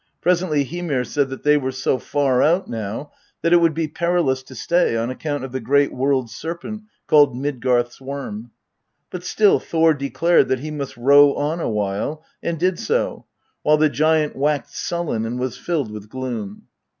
[0.19, 3.11] Presently Hymir said that they were so far out now
[3.43, 7.35] that it would be perilous to stay on account of the great World Serpent, called
[7.35, 8.49] Midgarth's Worm.
[9.11, 13.27] But still Thor declared that he must row on a while and did so,
[13.61, 16.63] while the giant waxed sullen and was filled with gloom.